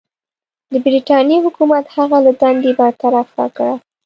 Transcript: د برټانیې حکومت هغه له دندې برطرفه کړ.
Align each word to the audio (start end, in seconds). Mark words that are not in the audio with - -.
د 0.71 0.73
برټانیې 0.83 1.37
حکومت 1.45 1.85
هغه 1.97 2.17
له 2.25 2.31
دندې 2.41 2.71
برطرفه 2.79 3.45
کړ. 3.55 3.69